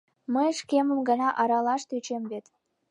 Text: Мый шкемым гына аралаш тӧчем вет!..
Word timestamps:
Мый 0.33 0.49
шкемым 0.59 0.99
гына 1.09 1.29
аралаш 1.41 1.81
тӧчем 1.89 2.23
вет!.. 2.31 2.45